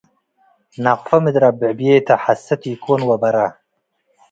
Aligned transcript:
ነቅፋ 0.83 1.07
ምድር 1.23 1.43
አብዕብዬተ- 1.49 2.07
ሐሰት 2.23 2.61
ኢኮን 2.71 3.01
ወበረ 3.09 3.35